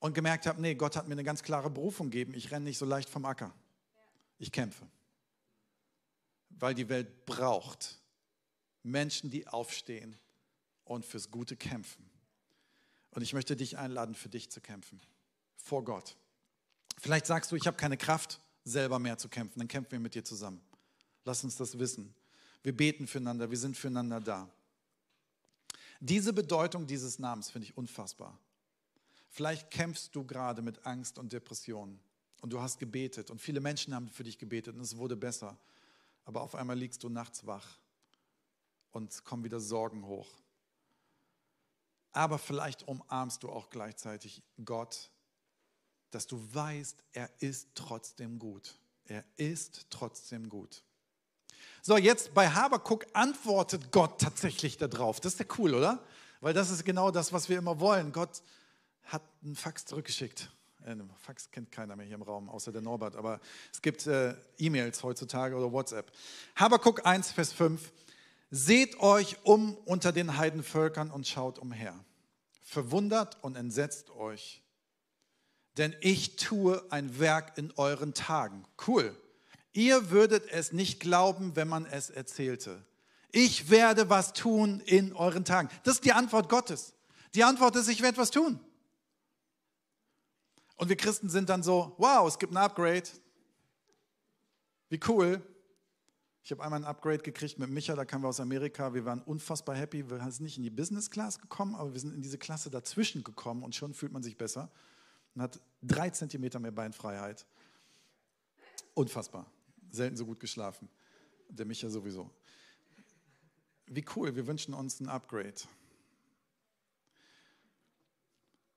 [0.00, 2.34] Und gemerkt habe, nee, Gott hat mir eine ganz klare Berufung gegeben.
[2.34, 3.54] Ich renne nicht so leicht vom Acker.
[4.38, 4.86] Ich kämpfe.
[6.50, 8.02] Weil die Welt braucht
[8.82, 10.18] Menschen, die aufstehen
[10.84, 12.10] und fürs Gute kämpfen.
[13.12, 15.00] Und ich möchte dich einladen, für dich zu kämpfen.
[15.56, 16.18] Vor Gott.
[16.98, 19.58] Vielleicht sagst du, ich habe keine Kraft, selber mehr zu kämpfen.
[19.58, 20.60] Dann kämpfen wir mit dir zusammen.
[21.24, 22.14] Lass uns das wissen.
[22.62, 24.50] Wir beten füreinander, wir sind füreinander da.
[26.00, 28.38] Diese Bedeutung dieses Namens finde ich unfassbar.
[29.28, 32.00] Vielleicht kämpfst du gerade mit Angst und Depressionen
[32.40, 35.58] und du hast gebetet und viele Menschen haben für dich gebetet und es wurde besser.
[36.24, 37.78] Aber auf einmal liegst du nachts wach
[38.92, 40.30] und kommen wieder Sorgen hoch
[42.14, 45.10] aber vielleicht umarmst du auch gleichzeitig Gott,
[46.14, 48.78] dass du weißt, er ist trotzdem gut.
[49.06, 50.82] Er ist trotzdem gut.
[51.82, 55.20] So, jetzt bei Habakuk antwortet Gott tatsächlich darauf.
[55.20, 56.02] Das ist ja cool, oder?
[56.40, 58.12] Weil das ist genau das, was wir immer wollen.
[58.12, 58.42] Gott
[59.04, 60.50] hat einen Fax zurückgeschickt.
[60.84, 63.40] Äh, Fax kennt keiner mehr hier im Raum, außer der Norbert, aber
[63.72, 66.12] es gibt äh, E-Mails heutzutage oder WhatsApp.
[66.56, 67.92] Habakuk 1, Vers 5.
[68.50, 71.98] Seht euch um unter den Heidenvölkern und schaut umher.
[72.62, 74.63] Verwundert und entsetzt euch,
[75.76, 78.64] denn ich tue ein Werk in euren Tagen.
[78.86, 79.16] Cool.
[79.72, 82.84] Ihr würdet es nicht glauben, wenn man es erzählte.
[83.32, 85.68] Ich werde was tun in euren Tagen.
[85.82, 86.94] Das ist die Antwort Gottes.
[87.34, 88.60] Die Antwort ist, ich werde was tun.
[90.76, 93.08] Und wir Christen sind dann so, wow, es gibt ein Upgrade.
[94.88, 95.42] Wie cool.
[96.44, 98.92] Ich habe einmal ein Upgrade gekriegt mit Micha, da kamen wir aus Amerika.
[98.94, 100.08] Wir waren unfassbar happy.
[100.08, 103.24] Wir sind nicht in die Business Class gekommen, aber wir sind in diese Klasse dazwischen
[103.24, 104.70] gekommen und schon fühlt man sich besser.
[105.34, 107.44] Man hat drei Zentimeter mehr Beinfreiheit.
[108.94, 109.50] Unfassbar.
[109.90, 110.88] Selten so gut geschlafen.
[111.48, 112.30] Der Micha sowieso.
[113.86, 115.54] Wie cool, wir wünschen uns ein Upgrade.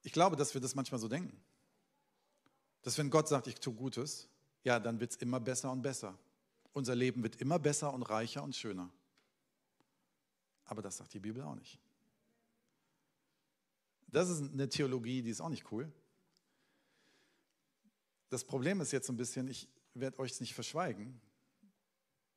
[0.04, 1.40] Ich glaube, dass wir das manchmal so denken.
[2.82, 4.28] Dass wenn Gott sagt, ich tue Gutes,
[4.64, 6.18] ja, dann wird es immer besser und besser.
[6.74, 8.92] Unser Leben wird immer besser und reicher und schöner.
[10.66, 11.80] Aber das sagt die Bibel auch nicht.
[14.08, 15.92] Das ist eine Theologie, die ist auch nicht cool.
[18.30, 21.20] Das Problem ist jetzt ein bisschen, ich werde euch nicht verschweigen,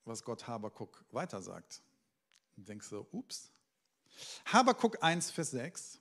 [0.05, 1.83] was Gott Habakuk weiter sagt.
[2.57, 3.51] Und denkst so, ups.
[4.47, 5.99] Habakuk 1, Vers 6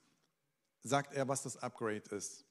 [0.82, 2.46] sagt er, was das Upgrade ist.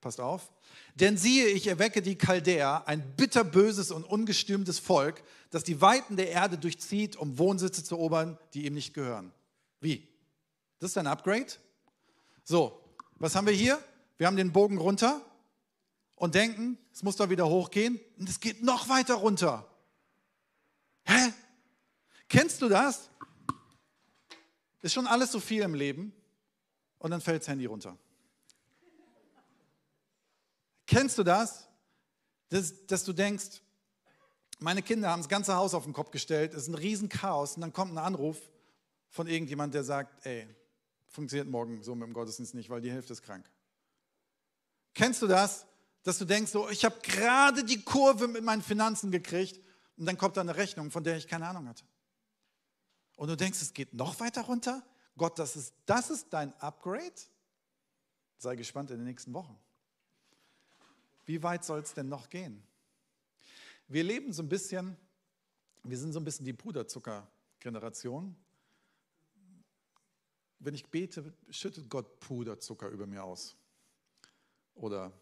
[0.00, 0.52] passt auf.
[0.94, 6.30] Denn siehe, ich erwecke die Chaldäer, ein bitterböses und ungestümtes Volk, das die Weiten der
[6.30, 9.32] Erde durchzieht, um Wohnsitze zu erobern, die ihm nicht gehören.
[9.80, 10.06] Wie?
[10.78, 11.46] Das ist ein Upgrade?
[12.42, 12.80] So,
[13.14, 13.82] was haben wir hier?
[14.18, 15.24] Wir haben den Bogen runter
[16.24, 19.70] und denken, es muss doch wieder hochgehen und es geht noch weiter runter.
[21.04, 21.34] Hä?
[22.30, 23.10] Kennst du das?
[24.80, 26.14] Ist schon alles so viel im Leben
[26.96, 27.98] und dann fällt das Handy runter.
[30.86, 31.68] Kennst du das?
[32.48, 33.60] Dass, dass du denkst,
[34.60, 37.60] meine Kinder haben das ganze Haus auf den Kopf gestellt, es ist ein Riesenchaos und
[37.60, 38.38] dann kommt ein Anruf
[39.10, 40.48] von irgendjemand, der sagt, ey,
[41.06, 43.44] funktioniert morgen so mit dem Gottesdienst nicht, weil die Hälfte ist krank.
[44.94, 45.66] Kennst du das?
[46.04, 49.60] Dass du denkst, so, ich habe gerade die Kurve mit meinen Finanzen gekriegt
[49.96, 51.84] und dann kommt da eine Rechnung, von der ich keine Ahnung hatte.
[53.16, 54.84] Und du denkst, es geht noch weiter runter?
[55.16, 57.14] Gott, das ist, das ist dein Upgrade?
[58.38, 59.58] Sei gespannt in den nächsten Wochen.
[61.24, 62.62] Wie weit soll es denn noch gehen?
[63.88, 64.96] Wir leben so ein bisschen,
[65.84, 68.36] wir sind so ein bisschen die Puderzucker-Generation.
[70.58, 73.56] Wenn ich bete, schüttet Gott Puderzucker über mir aus.
[74.74, 75.12] Oder,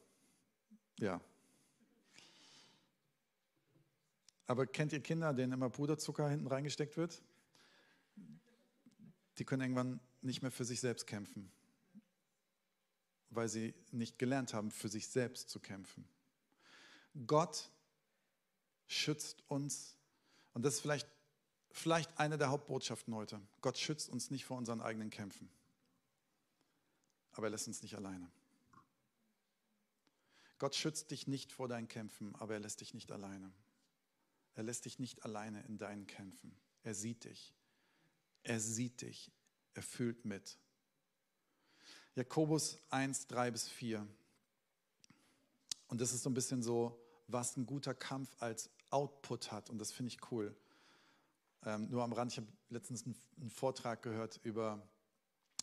[1.03, 1.21] ja.
[4.47, 7.23] Aber kennt ihr Kinder, denen immer Puderzucker hinten reingesteckt wird?
[9.39, 11.51] Die können irgendwann nicht mehr für sich selbst kämpfen
[13.35, 16.05] weil sie nicht gelernt haben, für sich selbst zu kämpfen.
[17.27, 17.71] Gott
[18.87, 19.97] schützt uns,
[20.55, 21.09] und das ist vielleicht,
[21.71, 23.41] vielleicht eine der Hauptbotschaften heute.
[23.61, 25.51] Gott schützt uns nicht vor unseren eigenen Kämpfen,
[27.33, 28.31] aber er lässt uns nicht alleine.
[30.63, 33.53] Gott schützt dich nicht vor deinen Kämpfen, aber er lässt dich nicht alleine.
[34.55, 36.57] Er lässt dich nicht alleine in deinen Kämpfen.
[36.85, 37.53] Er sieht dich.
[38.45, 39.33] Er sieht dich.
[39.75, 40.61] Er fühlt mit.
[42.15, 44.07] Jakobus 1, 3 bis 4.
[45.89, 46.97] Und das ist so ein bisschen so,
[47.27, 49.69] was ein guter Kampf als Output hat.
[49.69, 50.55] Und das finde ich cool.
[51.65, 54.89] Ähm, nur am Rand, ich habe letztens einen, einen, Vortrag gehört über,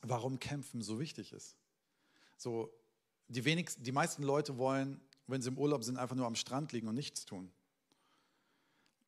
[0.01, 1.55] warum Kämpfen so wichtig ist.
[2.35, 2.77] So,
[3.29, 6.71] die, wenigsten, die meisten Leute wollen, wenn sie im Urlaub sind, einfach nur am Strand
[6.71, 7.51] liegen und nichts tun.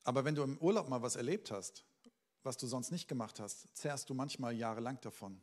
[0.04, 1.84] Aber wenn du im Urlaub mal was erlebt hast,
[2.44, 5.40] was du sonst nicht gemacht hast, zehrst du manchmal jahrelang davon.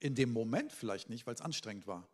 [0.00, 2.08] In dem Moment vielleicht nicht, weil es anstrengend war.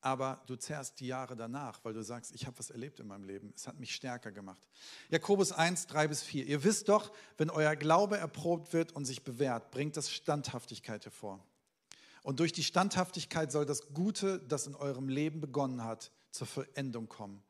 [0.00, 3.24] Aber du zerrst die Jahre danach, weil du sagst, ich habe was erlebt in meinem
[3.24, 3.52] Leben.
[3.56, 4.68] Es hat mich stärker gemacht.
[5.10, 6.46] Jakobus 1, 3 bis 4.
[6.46, 11.42] Ihr wisst doch, wenn euer Glaube erprobt wird und sich bewährt, bringt das Standhaftigkeit hervor.
[12.24, 17.06] Und durch die Standhaftigkeit soll das Gute, das in eurem Leben begonnen hat, zur Vollendung
[17.06, 17.42] kommen.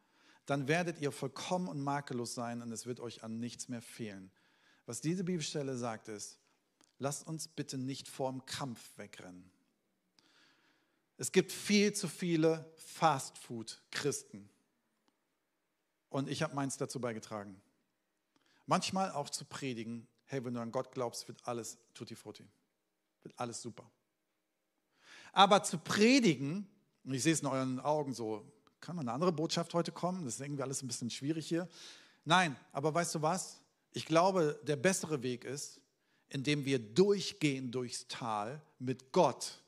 [0.46, 4.32] Dann werdet ihr vollkommen und makellos sein und es wird euch an nichts mehr fehlen.
[4.84, 6.40] Was diese Bibelstelle sagt, ist,
[6.98, 9.48] lasst uns bitte nicht vorm Kampf wegrennen.
[11.18, 14.50] Es gibt viel zu viele Fastfood-Christen.
[16.08, 17.62] Und ich habe meins dazu beigetragen.
[18.66, 22.44] Manchmal auch zu predigen, hey, wenn du an Gott glaubst, wird alles tutti frutti.
[23.22, 23.88] Wird alles super.
[25.34, 26.66] Aber zu predigen,
[27.04, 30.24] und ich sehe es in euren Augen so, kann eine andere Botschaft heute kommen?
[30.24, 31.68] Das ist irgendwie alles ein bisschen schwierig hier.
[32.24, 33.60] Nein, aber weißt du was?
[33.92, 35.80] Ich glaube, der bessere Weg ist,
[36.28, 39.60] indem wir durchgehen durchs Tal mit Gott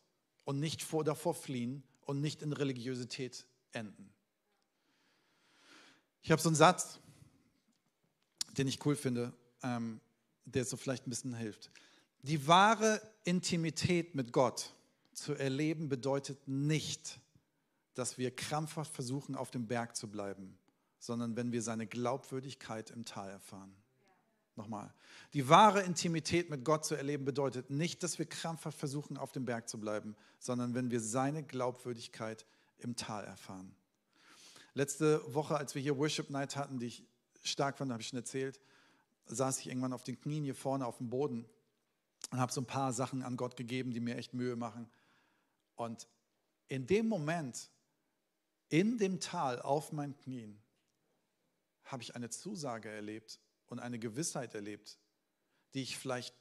[0.44, 4.12] und nicht vor, davor fliehen und nicht in Religiosität enden.
[6.22, 7.00] Ich habe so einen Satz,
[8.56, 10.00] den ich cool finde, ähm,
[10.44, 11.70] der so vielleicht ein bisschen hilft.
[12.22, 14.72] Die wahre Intimität mit Gott
[15.16, 17.20] zu erleben bedeutet nicht,
[17.94, 20.58] dass wir krampfhaft versuchen, auf dem Berg zu bleiben,
[20.98, 23.74] sondern wenn wir seine Glaubwürdigkeit im Tal erfahren.
[24.56, 24.92] Nochmal.
[25.32, 29.44] Die wahre Intimität mit Gott zu erleben bedeutet nicht, dass wir krampfhaft versuchen, auf dem
[29.44, 32.46] Berg zu bleiben, sondern wenn wir seine Glaubwürdigkeit
[32.78, 33.74] im Tal erfahren.
[34.74, 37.04] Letzte Woche, als wir hier Worship Night hatten, die ich
[37.42, 38.60] stark fand, habe ich schon erzählt,
[39.26, 41.46] saß ich irgendwann auf den Knien hier vorne auf dem Boden
[42.30, 44.88] und habe so ein paar Sachen an Gott gegeben, die mir echt Mühe machen.
[45.76, 46.08] Und
[46.68, 47.70] in dem Moment,
[48.68, 50.60] in dem Tal auf meinen Knien,
[51.84, 54.98] habe ich eine Zusage erlebt und eine Gewissheit erlebt,
[55.74, 56.34] die ich vielleicht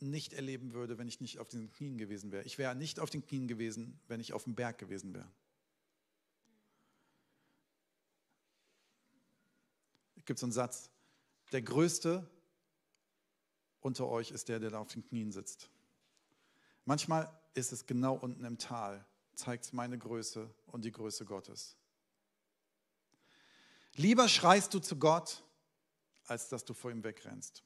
[0.00, 2.44] nicht erleben würde, wenn ich nicht auf den Knien gewesen wäre.
[2.44, 5.30] Ich wäre nicht auf den Knien gewesen, wenn ich auf dem Berg gewesen wäre.
[10.16, 10.90] Es gibt so einen Satz,
[11.52, 12.28] der Größte
[13.80, 15.70] unter euch ist der, der da auf den Knien sitzt.
[16.84, 21.76] Manchmal ist es genau unten im Tal, zeigt meine Größe und die Größe Gottes.
[23.94, 25.42] Lieber schreist du zu Gott,
[26.26, 27.62] als dass du vor ihm wegrennst.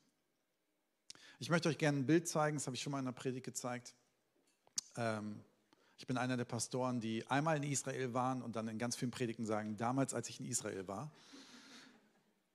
[1.38, 3.45] Ich möchte euch gerne ein Bild zeigen, das habe ich schon mal in der Predigt
[3.45, 3.95] gezeigt.
[4.97, 5.42] Ähm,
[5.97, 8.97] ich Ich bin einer der Pastoren, die einmal in Israel waren und dann in ganz
[8.97, 11.12] vielen Predigten sagen, damals, als ich in Israel war,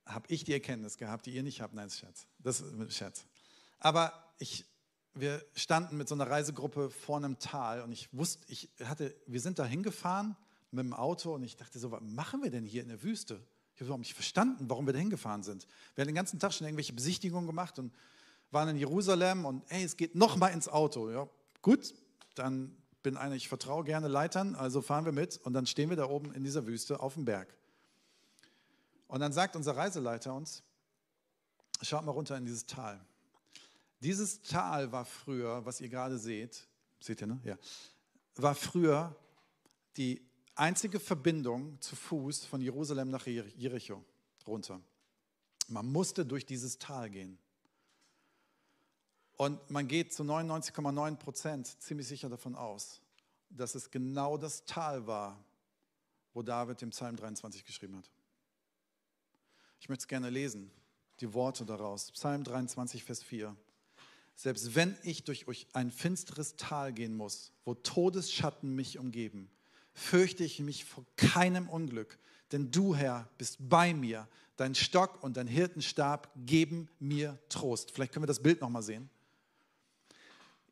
[0.06, 1.74] habe ich die Erkenntnis gehabt, die ihr nicht habt.
[1.74, 2.28] Nein, Scherz.
[2.40, 3.26] Das ist ein Scherz.
[3.80, 4.66] Aber ich,
[5.20, 9.40] wir standen mit so einer Reisegruppe vor einem Tal und ich wusste, ich hatte, wir
[9.42, 10.36] sind da hingefahren
[10.72, 13.42] mit dem Auto und ich dachte so, was machen wir denn hier in der Wüste?
[13.74, 15.68] Ich habe überhaupt nicht verstanden, warum wir da hingefahren sind.
[15.96, 17.94] Wir haben den ganzen Tag schon irgendwelche Besichtigungen gemacht und
[18.52, 21.12] waren in Jerusalem und hey, es geht noch mal ins Auto.
[21.12, 21.28] Ja,
[21.62, 21.94] gut,
[22.36, 25.98] dann bin einer, ich vertraue gerne Leitern, also fahren wir mit und dann stehen wir
[25.98, 27.54] da oben in dieser Wüste auf dem Berg.
[29.08, 30.64] Und dann sagt unser Reiseleiter uns,
[31.82, 33.00] schaut mal runter in dieses Tal.
[34.00, 36.68] Dieses Tal war früher, was ihr gerade seht,
[37.00, 37.40] seht ihr, ne?
[37.44, 37.58] Ja,
[38.36, 39.16] war früher
[39.98, 40.22] die
[40.56, 44.04] einzige Verbindung zu Fuß von Jerusalem nach Jericho
[44.46, 44.82] runter.
[45.68, 47.38] Man musste durch dieses Tal gehen.
[49.36, 53.02] Und man geht zu 99,9 Prozent ziemlich sicher davon aus,
[53.50, 55.44] dass es genau das Tal war,
[56.34, 58.10] wo David im Psalm 23 geschrieben hat.
[59.80, 60.72] Ich möchte es gerne lesen,
[61.20, 62.12] die Worte daraus.
[62.12, 63.56] Psalm 23, Vers 4.
[64.38, 69.50] Selbst wenn ich durch ein finsteres Tal gehen muss, wo Todesschatten mich umgeben,
[69.94, 72.20] fürchte ich mich vor keinem Unglück,
[72.52, 74.28] denn du, Herr, bist bei mir.
[74.56, 77.92] Dein Stock und dein Hirtenstab geben mir Trost.
[77.92, 79.10] Vielleicht können wir das Bild nochmal sehen.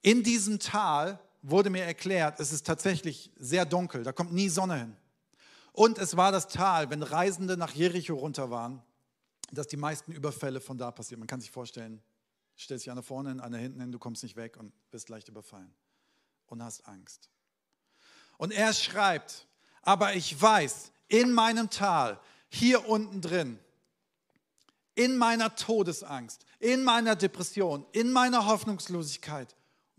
[0.04, 4.78] In diesem Tal wurde mir erklärt, es ist tatsächlich sehr dunkel, da kommt nie Sonne
[4.78, 4.97] hin.
[5.73, 8.84] Und es war das Tal, wenn Reisende nach Jericho runter waren,
[9.51, 11.19] dass die meisten Überfälle von da passieren.
[11.19, 12.01] Man kann sich vorstellen,
[12.58, 15.28] stellst dich einer vorne hin, einer hinten hin, du kommst nicht weg und bist leicht
[15.28, 15.74] überfallen
[16.48, 17.30] und hast Angst.
[18.38, 19.48] Und er schreibt,
[19.82, 23.60] aber ich weiß, in meinem Tal, hier unten drin,
[24.96, 29.56] in meiner Todesangst, in meiner Depression, in meiner Hoffnungslosigkeit,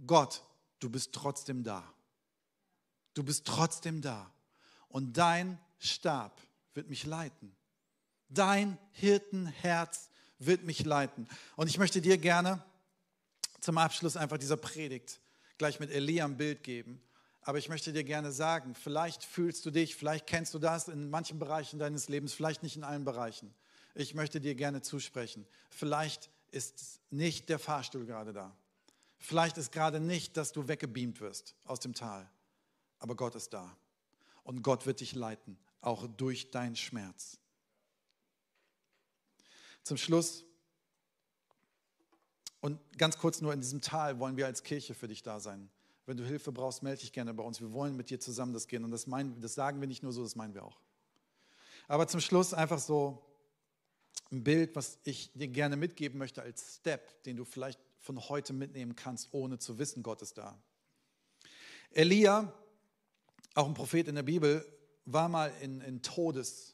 [0.06, 0.42] Gott,
[0.80, 1.84] du bist trotzdem da.
[3.14, 4.30] Du bist trotzdem da.
[4.88, 6.40] Und dein Stab
[6.74, 7.54] wird mich leiten.
[8.28, 11.28] Dein Hirtenherz wird mich leiten.
[11.56, 12.62] Und ich möchte dir gerne
[13.60, 15.20] zum Abschluss einfach dieser Predigt
[15.58, 17.00] gleich mit Elia ein Bild geben.
[17.42, 21.10] Aber ich möchte dir gerne sagen, vielleicht fühlst du dich, vielleicht kennst du das in
[21.10, 23.54] manchen Bereichen deines Lebens, vielleicht nicht in allen Bereichen.
[23.94, 25.46] Ich möchte dir gerne zusprechen.
[25.70, 28.56] Vielleicht ist nicht der Fahrstuhl gerade da.
[29.18, 32.28] Vielleicht ist gerade nicht, dass du weggebeamt wirst aus dem Tal,
[32.98, 33.76] aber Gott ist da.
[34.42, 37.38] Und Gott wird dich leiten, auch durch deinen Schmerz.
[39.86, 40.44] Zum Schluss
[42.60, 45.70] und ganz kurz nur in diesem Tal wollen wir als Kirche für dich da sein.
[46.06, 47.60] Wenn du Hilfe brauchst, melde dich gerne bei uns.
[47.60, 48.82] Wir wollen mit dir zusammen das gehen.
[48.82, 50.80] Und das, meinen, das sagen wir nicht nur so, das meinen wir auch.
[51.86, 53.24] Aber zum Schluss einfach so
[54.32, 58.54] ein Bild, was ich dir gerne mitgeben möchte als Step, den du vielleicht von heute
[58.54, 60.60] mitnehmen kannst, ohne zu wissen, Gott ist da.
[61.92, 62.52] Elia,
[63.54, 64.66] auch ein Prophet in der Bibel,
[65.04, 66.72] war mal in, in Todesangst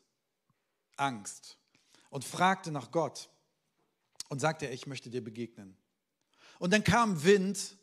[2.13, 3.31] und fragte nach Gott
[4.29, 5.75] und sagte, ich möchte dir begegnen.
[6.59, 7.79] Und dann kam Wind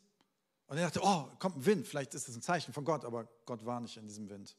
[0.67, 3.27] und er dachte, oh, kommt ein Wind, vielleicht ist es ein Zeichen von Gott, aber
[3.45, 4.55] Gott war nicht in diesem Wind.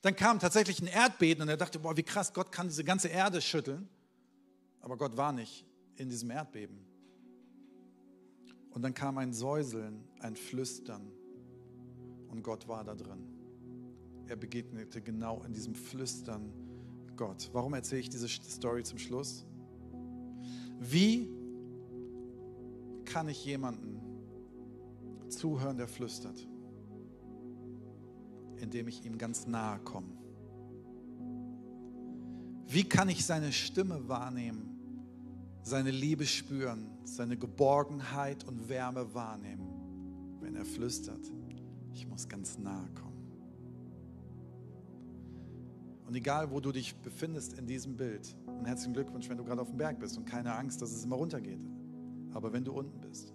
[0.00, 3.08] Dann kam tatsächlich ein Erdbeben und er dachte, boah, wie krass, Gott kann diese ganze
[3.08, 3.88] Erde schütteln,
[4.80, 6.86] aber Gott war nicht in diesem Erdbeben.
[8.70, 11.10] Und dann kam ein Säuseln, ein Flüstern
[12.28, 13.26] und Gott war da drin.
[14.28, 16.63] Er begegnete genau in diesem Flüstern
[17.16, 17.50] Gott.
[17.52, 19.44] Warum erzähle ich diese Story zum Schluss?
[20.80, 21.28] Wie
[23.04, 24.00] kann ich jemanden
[25.28, 26.46] zuhören, der flüstert?
[28.56, 30.16] Indem ich ihm ganz nahe komme.
[32.66, 34.74] Wie kann ich seine Stimme wahrnehmen?
[35.64, 39.66] seine Liebe spüren, seine Geborgenheit und Wärme wahrnehmen,
[40.40, 41.32] wenn er flüstert,
[41.94, 43.13] ich muss ganz nahe kommen.
[46.06, 49.60] Und egal, wo du dich befindest in diesem Bild, und herzlichen Glückwunsch, wenn du gerade
[49.60, 51.60] auf dem Berg bist und keine Angst, dass es immer runtergeht.
[52.32, 53.34] Aber wenn du unten bist,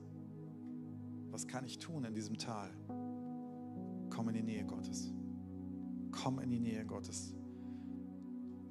[1.32, 2.70] was kann ich tun in diesem Tal?
[4.10, 5.14] Komm in die Nähe Gottes.
[6.12, 7.34] Komm in die Nähe Gottes.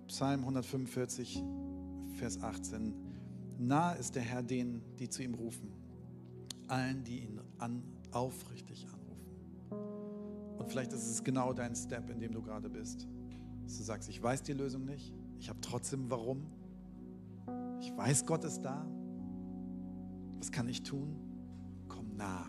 [0.08, 1.42] Psalm 145,
[2.14, 2.94] Vers 18.
[3.58, 5.72] Nahe ist der Herr denen, die zu ihm rufen,
[6.68, 7.82] allen, die ihn an,
[8.12, 10.58] aufrichtig anrufen.
[10.58, 13.06] Und vielleicht ist es genau dein Step, in dem du gerade bist.
[13.68, 16.46] Dass du sagst, ich weiß die Lösung nicht, ich habe trotzdem warum.
[17.82, 18.86] Ich weiß, Gott ist da.
[20.38, 21.14] Was kann ich tun?
[21.86, 22.46] Komm nah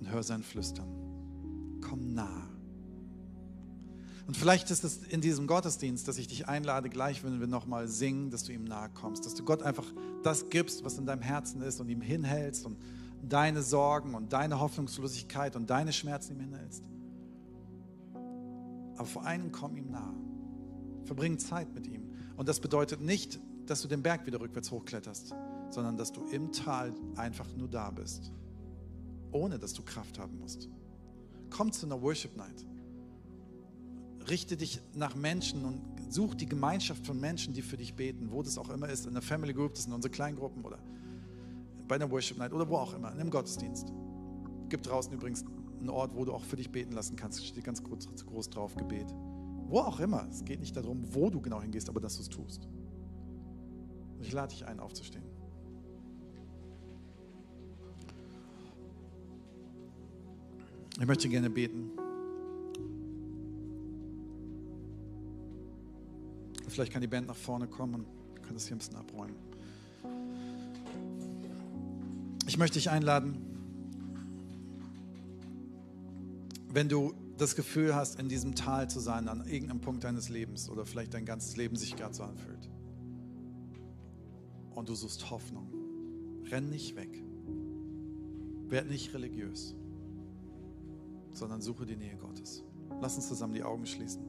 [0.00, 0.88] und hör sein Flüstern.
[1.82, 2.48] Komm nah.
[4.26, 7.86] Und vielleicht ist es in diesem Gottesdienst, dass ich dich einlade, gleich wenn wir nochmal
[7.86, 11.20] singen, dass du ihm nahe kommst, dass du Gott einfach das gibst, was in deinem
[11.20, 12.78] Herzen ist und ihm hinhältst und
[13.20, 16.82] deine Sorgen und deine Hoffnungslosigkeit und deine Schmerzen ihm hinhältst.
[18.96, 20.14] Aber vor allem komm ihm nahe.
[21.04, 22.10] Verbring Zeit mit ihm.
[22.36, 25.34] Und das bedeutet nicht, dass du den Berg wieder rückwärts hochkletterst,
[25.70, 28.32] sondern dass du im Tal einfach nur da bist,
[29.32, 30.68] ohne dass du Kraft haben musst.
[31.50, 32.64] Komm zu einer Worship Night.
[34.28, 38.42] Richte dich nach Menschen und such die Gemeinschaft von Menschen, die für dich beten, wo
[38.42, 40.78] das auch immer ist, in der Family Group, das sind unsere Kleingruppen oder
[41.86, 43.92] bei einer Worship Night oder wo auch immer, in einem Gottesdienst.
[44.62, 45.44] Es gibt draußen übrigens
[45.84, 47.44] einen Ort, wo du auch für dich beten lassen kannst.
[47.44, 49.06] Steht ganz groß, groß drauf, Gebet.
[49.68, 50.26] Wo auch immer.
[50.30, 52.68] Es geht nicht darum, wo du genau hingehst, aber dass du es tust.
[54.20, 55.24] Ich lade dich ein, aufzustehen.
[60.98, 61.90] Ich möchte gerne beten.
[66.68, 69.36] Vielleicht kann die Band nach vorne kommen und kann das hier ein bisschen abräumen.
[72.46, 73.53] Ich möchte dich einladen,
[76.74, 80.68] wenn du das Gefühl hast, in diesem Tal zu sein, an irgendeinem Punkt deines Lebens
[80.68, 82.68] oder vielleicht dein ganzes Leben sich gerade so anfühlt.
[84.74, 85.72] Und du suchst Hoffnung.
[86.50, 87.22] Renn nicht weg.
[88.68, 89.76] Werd nicht religiös,
[91.32, 92.64] sondern suche die Nähe Gottes.
[93.00, 94.22] Lass uns zusammen die Augen schließen.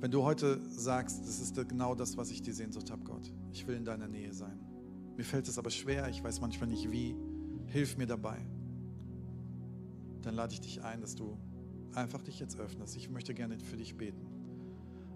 [0.00, 3.66] Wenn du heute sagst, das ist genau das, was ich die Sehnsucht habe, Gott, ich
[3.66, 4.75] will in deiner Nähe sein.
[5.16, 7.16] Mir fällt es aber schwer, ich weiß manchmal nicht wie,
[7.66, 8.38] hilf mir dabei.
[10.22, 11.38] Dann lade ich dich ein, dass du
[11.94, 12.96] einfach dich jetzt öffnest.
[12.96, 14.26] Ich möchte gerne für dich beten.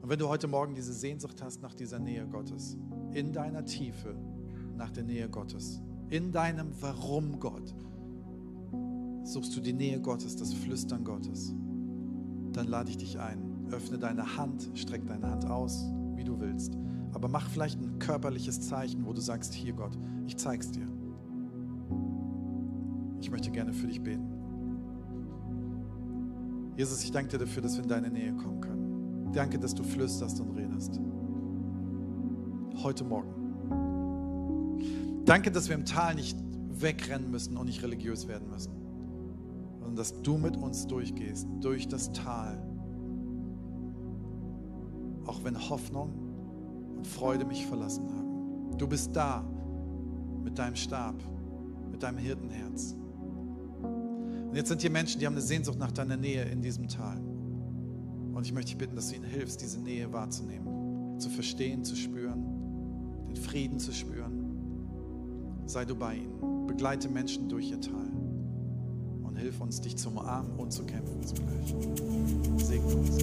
[0.01, 2.79] Und wenn du heute Morgen diese Sehnsucht hast nach dieser Nähe Gottes,
[3.13, 4.17] in deiner Tiefe
[4.77, 7.75] nach der Nähe Gottes, in deinem Warum Gott,
[9.25, 11.55] suchst du die Nähe Gottes, das Flüstern Gottes,
[12.53, 15.85] dann lade ich dich ein Öffne deine Hand, streck deine Hand aus,
[16.15, 16.77] wie du willst.
[17.13, 20.87] Aber mach vielleicht ein körperliches Zeichen, wo du sagst, hier Gott, ich zeig's dir.
[23.21, 24.29] Ich möchte gerne für dich beten.
[26.77, 29.33] Jesus, ich danke dir dafür, dass wir in deine Nähe kommen können.
[29.33, 31.01] Danke, dass du flüsterst und redest.
[32.83, 33.35] Heute Morgen.
[35.25, 36.39] Danke, dass wir im Tal nicht
[36.71, 38.73] wegrennen müssen und nicht religiös werden müssen,
[39.79, 42.67] sondern dass du mit uns durchgehst, durch das Tal
[45.31, 46.20] auch wenn Hoffnung
[47.01, 48.77] und Freude mich verlassen haben.
[48.77, 49.43] Du bist da
[50.45, 51.15] mit deinem Stab,
[51.91, 52.95] mit deinem Hirtenherz.
[53.83, 57.19] Und jetzt sind hier Menschen, die haben eine Sehnsucht nach deiner Nähe in diesem Tal.
[58.35, 61.97] Und ich möchte dich bitten, dass du ihnen hilfst, diese Nähe wahrzunehmen, zu verstehen, zu
[61.97, 65.63] spüren, den Frieden zu spüren.
[65.65, 66.67] Sei du bei ihnen.
[66.67, 68.11] Begleite Menschen durch ihr Tal.
[69.41, 71.75] Hilf uns, dich zu umarmen und zu kämpfen zugleich.
[72.59, 73.17] Segne uns.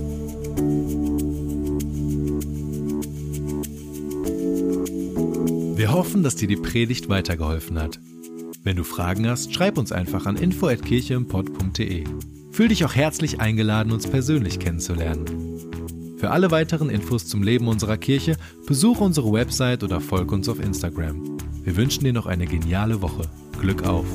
[5.77, 7.99] Wir hoffen, dass dir die Predigt weitergeholfen hat.
[8.63, 12.03] Wenn du Fragen hast, schreib uns einfach an info@kircheimpod.de.
[12.51, 16.17] Fühl dich auch herzlich eingeladen, uns persönlich kennenzulernen.
[16.17, 20.59] Für alle weiteren Infos zum Leben unserer Kirche besuche unsere Website oder folge uns auf
[20.59, 21.37] Instagram.
[21.63, 23.29] Wir wünschen dir noch eine geniale Woche.
[23.59, 24.07] Glück auf!